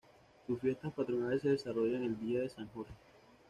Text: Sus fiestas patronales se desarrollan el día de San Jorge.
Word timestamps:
Sus 0.47 0.59
fiestas 0.59 0.91
patronales 0.93 1.43
se 1.43 1.49
desarrollan 1.49 2.01
el 2.01 2.19
día 2.19 2.39
de 2.39 2.49
San 2.49 2.67
Jorge. 2.69 2.91